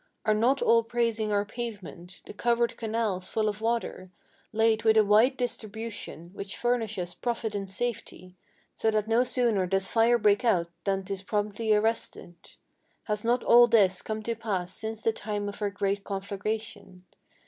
[0.25, 2.23] Are not all praising our pavement?
[2.25, 4.09] the covered canals full of water,
[4.51, 8.35] Laid with a wise distribution, which furnish us profit and safety,
[8.73, 12.33] So that no sooner does fire break out than 'tis promptly arrested?
[13.03, 17.05] Has not all this come to pass since the time of our great conflagration?